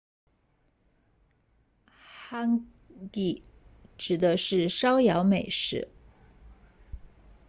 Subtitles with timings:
[2.29, 3.43] hangi
[3.99, 5.89] 指的是烧窑美食